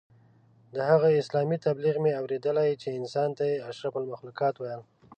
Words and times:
د 0.75 0.77
هغه 0.89 1.09
اسلام 1.21 1.49
تبلیغ 1.67 1.95
مې 2.03 2.11
اورېدلی 2.21 2.71
چې 2.81 2.97
انسان 2.99 3.29
ته 3.37 3.43
یې 3.51 3.63
اشرف 3.69 3.93
المخلوقات 3.97 4.55
ویل. 4.57 4.81